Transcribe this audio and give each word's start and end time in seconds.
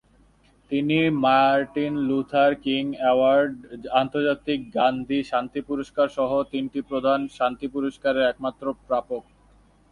তিনি 0.71 0.97
Martin 1.23 1.93
Luther 2.07 2.51
King 2.65 2.83
award, 2.99 3.55
আন্তর্জাতিক 4.01 4.59
গান্ধী 4.77 5.19
শান্তি 5.31 5.61
পুরস্কারসহ 5.69 6.31
তিনটি 6.51 6.79
প্রধান 6.89 7.19
শান্তি 7.37 7.67
পুরস্কারের 7.75 8.27
একমাত্র 8.31 8.65
প্রাপক। 8.87 9.23